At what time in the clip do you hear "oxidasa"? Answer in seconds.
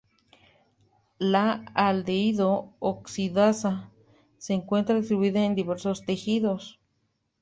2.79-3.91